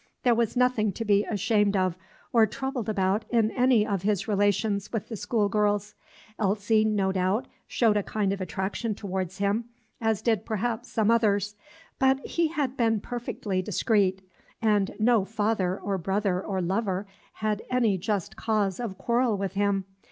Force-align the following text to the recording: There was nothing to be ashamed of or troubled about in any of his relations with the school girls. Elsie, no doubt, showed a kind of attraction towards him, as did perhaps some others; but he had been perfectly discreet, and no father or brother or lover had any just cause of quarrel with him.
There 0.23 0.33
was 0.33 0.57
nothing 0.57 0.91
to 0.93 1.05
be 1.05 1.25
ashamed 1.25 1.77
of 1.77 1.95
or 2.33 2.47
troubled 2.47 2.89
about 2.89 3.23
in 3.29 3.51
any 3.51 3.85
of 3.85 4.01
his 4.01 4.27
relations 4.27 4.91
with 4.91 5.09
the 5.09 5.15
school 5.15 5.47
girls. 5.47 5.93
Elsie, 6.39 6.83
no 6.83 7.11
doubt, 7.11 7.45
showed 7.67 7.95
a 7.95 8.01
kind 8.01 8.33
of 8.33 8.41
attraction 8.41 8.95
towards 8.95 9.37
him, 9.37 9.65
as 10.01 10.23
did 10.23 10.43
perhaps 10.43 10.89
some 10.89 11.11
others; 11.11 11.55
but 11.99 12.19
he 12.25 12.47
had 12.47 12.75
been 12.75 12.99
perfectly 12.99 13.61
discreet, 13.61 14.27
and 14.59 14.95
no 14.97 15.23
father 15.23 15.79
or 15.79 15.99
brother 15.99 16.41
or 16.43 16.63
lover 16.63 17.05
had 17.33 17.61
any 17.69 17.95
just 17.99 18.35
cause 18.35 18.79
of 18.79 18.97
quarrel 18.97 19.37
with 19.37 19.53
him. 19.53 19.85